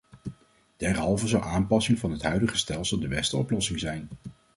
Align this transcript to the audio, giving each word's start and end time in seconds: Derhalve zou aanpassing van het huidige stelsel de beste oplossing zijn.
Derhalve 0.77 1.27
zou 1.27 1.43
aanpassing 1.43 1.99
van 1.99 2.11
het 2.11 2.21
huidige 2.21 2.57
stelsel 2.57 2.99
de 2.99 3.07
beste 3.07 3.37
oplossing 3.37 3.79
zijn. 3.79 4.09